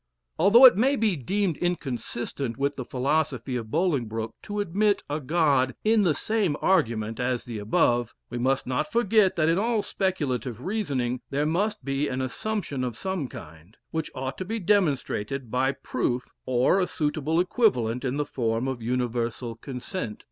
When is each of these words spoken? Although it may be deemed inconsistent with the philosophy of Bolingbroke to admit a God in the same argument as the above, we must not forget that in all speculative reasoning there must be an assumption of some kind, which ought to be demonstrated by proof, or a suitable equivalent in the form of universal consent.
Although 0.39 0.65
it 0.65 0.75
may 0.77 0.95
be 0.95 1.15
deemed 1.15 1.57
inconsistent 1.57 2.57
with 2.57 2.75
the 2.75 2.83
philosophy 2.83 3.55
of 3.55 3.69
Bolingbroke 3.69 4.33
to 4.41 4.59
admit 4.59 5.03
a 5.07 5.19
God 5.19 5.75
in 5.83 6.01
the 6.01 6.15
same 6.15 6.57
argument 6.59 7.19
as 7.19 7.45
the 7.45 7.59
above, 7.59 8.15
we 8.27 8.39
must 8.39 8.65
not 8.65 8.91
forget 8.91 9.35
that 9.35 9.47
in 9.47 9.59
all 9.59 9.83
speculative 9.83 10.59
reasoning 10.59 11.21
there 11.29 11.45
must 11.45 11.85
be 11.85 12.07
an 12.07 12.19
assumption 12.19 12.83
of 12.83 12.97
some 12.97 13.27
kind, 13.27 13.77
which 13.91 14.09
ought 14.15 14.39
to 14.39 14.45
be 14.45 14.57
demonstrated 14.57 15.51
by 15.51 15.71
proof, 15.71 16.23
or 16.47 16.79
a 16.81 16.87
suitable 16.87 17.39
equivalent 17.39 18.03
in 18.03 18.17
the 18.17 18.25
form 18.25 18.67
of 18.67 18.81
universal 18.81 19.55
consent. 19.55 20.19